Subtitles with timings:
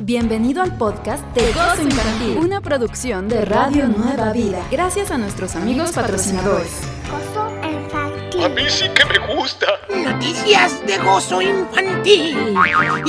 [0.00, 5.56] Bienvenido al podcast de Gozo Infantil, una producción de Radio Nueva Vida, gracias a nuestros
[5.56, 6.70] amigos patrocinadores.
[7.10, 8.44] Gozo infantil.
[8.44, 9.66] A mí sí que me gusta.
[9.92, 12.54] Noticias de gozo infantil.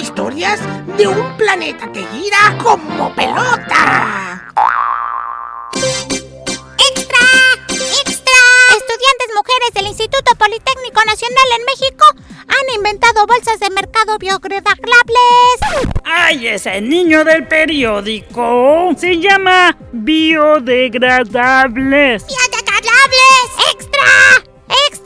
[0.01, 0.59] Historias
[0.97, 4.49] de un planeta que gira como pelota.
[5.75, 7.27] ¡Extra!
[7.69, 8.39] ¡Extra!
[8.77, 12.05] Estudiantes mujeres del Instituto Politécnico Nacional en México
[12.47, 15.58] han inventado bolsas de mercado biodegradables.
[16.11, 18.95] ¡Ay, ese niño del periódico!
[18.97, 22.25] Se llama biodegradables.
[22.25, 23.51] ¡Biodegradables!
[23.71, 24.07] ¡Extra!
[24.87, 24.98] ¡Extra!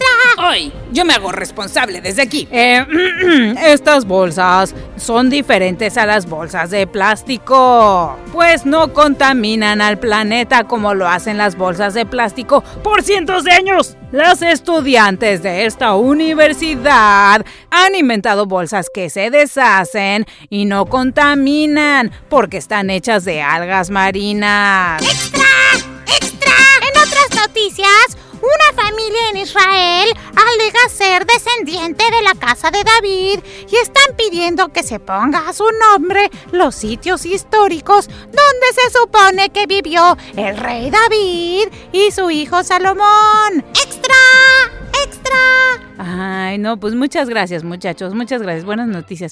[0.91, 2.48] Yo me hago responsable desde aquí.
[2.52, 2.85] Eh,
[3.66, 10.94] estas bolsas son diferentes a las bolsas de plástico, pues no contaminan al planeta como
[10.94, 13.97] lo hacen las bolsas de plástico por cientos de años.
[14.11, 22.58] Las estudiantes de esta universidad han inventado bolsas que se deshacen y no contaminan porque
[22.58, 25.02] están hechas de algas marinas.
[25.02, 25.41] ¡Extra!
[26.06, 26.53] ¡Extra!
[26.81, 30.09] En otras noticias, una familia en Israel
[30.89, 35.66] ser descendiente de la casa de David y están pidiendo que se ponga a su
[35.91, 42.63] nombre los sitios históricos donde se supone que vivió el rey David y su hijo
[42.63, 43.63] Salomón.
[43.73, 44.16] ¡Extra!
[45.03, 45.94] ¡Extra!
[45.97, 49.31] Ay, no, pues muchas gracias muchachos, muchas gracias, buenas noticias.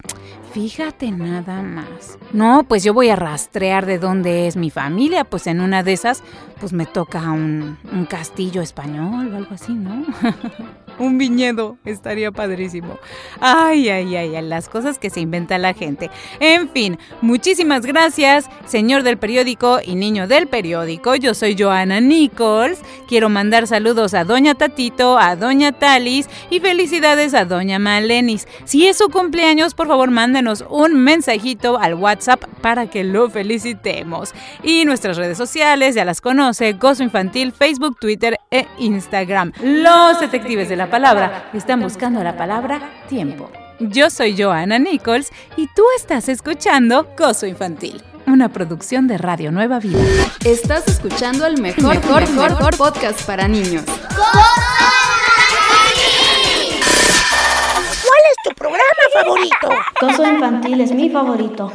[0.54, 2.18] Fíjate nada más.
[2.34, 5.94] No, pues yo voy a rastrear de dónde es mi familia, pues en una de
[5.94, 6.24] esas,
[6.60, 7.78] pues me toca un
[8.10, 10.06] castillo español o algo así, ¿no?
[11.02, 13.00] un viñedo, estaría padrísimo.
[13.40, 16.12] Ay, ay, ay, las cosas que se inventa la gente.
[16.40, 21.16] En fin, muchísimas gracias, señor del periódico y niño del periódico.
[21.16, 22.80] Yo soy Joana Nichols.
[23.08, 28.48] Quiero mandar saludos a Doña Tatito, a Doña Talis y felicidades a Doña Malenis.
[28.66, 34.34] Si es su cumpleaños, por favor, mándenos un mensajito al WhatsApp para que lo felicitemos.
[34.64, 39.52] Y nuestras redes sociales, ya las conoce, Gozo Infantil, Facebook, Twitter e Instagram.
[39.64, 43.50] Los detectives de la palabra están buscando la palabra tiempo.
[43.80, 49.80] Yo soy Joana Nichols y tú estás escuchando Gozo Infantil, una producción de Radio Nueva
[49.80, 50.04] Vida.
[50.46, 53.84] Estás escuchando el mejor, mejor, mejor, mejor podcast para niños.
[58.06, 59.70] ¿Cuál es tu programa favorito?
[60.00, 61.72] Gozo infantil es mi favorito.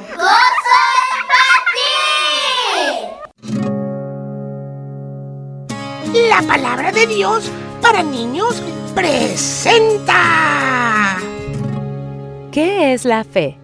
[6.29, 7.51] La palabra de Dios
[7.83, 8.63] para niños
[8.97, 10.17] presenta.
[12.51, 13.59] ¿Qué es la fe?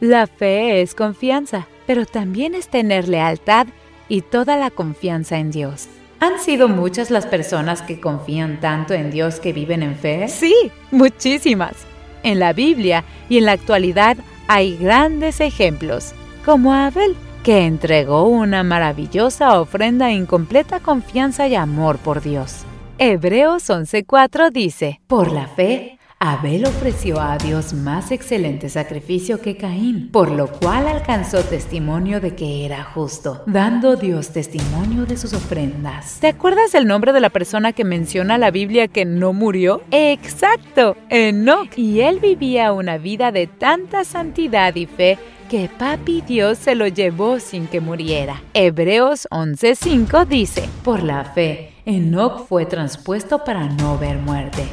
[0.00, 3.66] La fe es confianza, pero también es tener lealtad
[4.08, 5.88] y toda la confianza en Dios.
[6.20, 10.26] ¿Han sido muchas las personas que confían tanto en Dios que viven en fe?
[10.28, 10.54] Sí,
[10.90, 11.74] muchísimas.
[12.22, 14.16] En la Biblia y en la actualidad
[14.48, 16.14] hay grandes ejemplos,
[16.46, 22.64] como Abel, que entregó una maravillosa ofrenda en completa confianza y amor por Dios.
[23.04, 30.12] Hebreos 11:4 dice, por la fe, Abel ofreció a Dios más excelente sacrificio que Caín,
[30.12, 36.18] por lo cual alcanzó testimonio de que era justo, dando Dios testimonio de sus ofrendas.
[36.20, 39.82] ¿Te acuerdas el nombre de la persona que menciona la Biblia que no murió?
[39.90, 41.76] Exacto, Enoch.
[41.76, 45.18] Y él vivía una vida de tanta santidad y fe
[45.50, 48.44] que papi Dios se lo llevó sin que muriera.
[48.54, 54.68] Hebreos 11:5 dice, por la fe, Enoch fue transpuesto para no ver muerte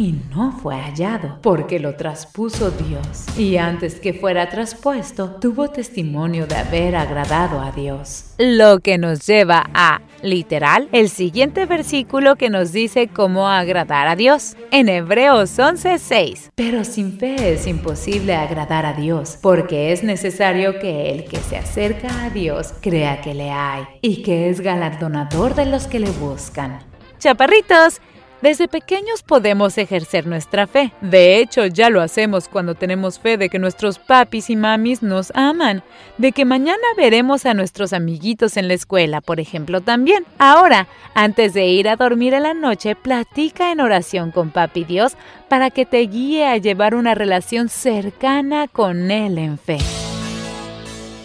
[0.00, 3.26] y no fue hallado, porque lo traspuso Dios.
[3.36, 8.32] Y antes que fuera traspuesto, tuvo testimonio de haber agradado a Dios.
[8.38, 14.16] Lo que nos lleva a, literal, el siguiente versículo que nos dice cómo agradar a
[14.16, 14.56] Dios.
[14.70, 16.48] En Hebreos 11:6.
[16.54, 21.58] Pero sin fe es imposible agradar a Dios, porque es necesario que el que se
[21.58, 26.10] acerca a Dios crea que le hay y que es galardonador de los que le
[26.10, 26.78] buscan.
[27.18, 28.00] Chaparritos,
[28.42, 30.92] desde pequeños podemos ejercer nuestra fe.
[31.00, 35.32] De hecho, ya lo hacemos cuando tenemos fe de que nuestros papis y mamis nos
[35.34, 35.82] aman,
[36.18, 40.24] de que mañana veremos a nuestros amiguitos en la escuela, por ejemplo, también.
[40.38, 45.16] Ahora, antes de ir a dormir en la noche, platica en oración con papi Dios
[45.48, 49.78] para que te guíe a llevar una relación cercana con Él en fe.